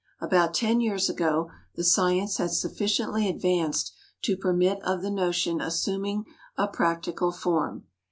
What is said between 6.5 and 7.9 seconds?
a practical form.